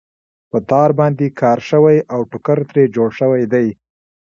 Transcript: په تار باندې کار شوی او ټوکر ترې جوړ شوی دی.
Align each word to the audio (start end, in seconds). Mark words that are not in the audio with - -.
په 0.49 0.57
تار 0.69 0.89
باندې 0.99 1.25
کار 1.41 1.59
شوی 1.69 1.97
او 2.13 2.19
ټوکر 2.31 2.57
ترې 2.69 2.83
جوړ 2.95 3.09
شوی 3.19 3.43
دی. 3.53 3.67